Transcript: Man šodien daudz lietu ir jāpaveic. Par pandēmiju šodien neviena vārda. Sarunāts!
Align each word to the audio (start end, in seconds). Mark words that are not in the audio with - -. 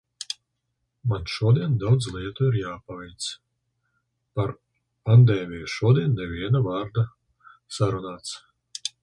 Man 1.11 1.27
šodien 1.33 1.75
daudz 1.83 2.07
lietu 2.15 2.47
ir 2.49 2.57
jāpaveic. 2.59 3.27
Par 4.41 4.55
pandēmiju 5.11 5.71
šodien 5.75 6.19
neviena 6.23 6.65
vārda. 6.71 7.07
Sarunāts! 7.79 8.35